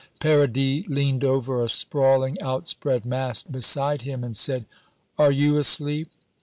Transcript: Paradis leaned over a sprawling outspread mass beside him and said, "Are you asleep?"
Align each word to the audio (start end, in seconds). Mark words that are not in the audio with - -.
Paradis 0.19 0.87
leaned 0.87 1.23
over 1.23 1.61
a 1.61 1.69
sprawling 1.69 2.35
outspread 2.41 3.05
mass 3.05 3.43
beside 3.43 4.01
him 4.01 4.23
and 4.23 4.35
said, 4.35 4.65
"Are 5.19 5.31
you 5.31 5.59
asleep?" 5.59 6.09